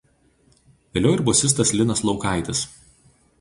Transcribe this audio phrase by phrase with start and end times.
[0.97, 2.65] Vėliau ir bosistas Linas Laukaitis.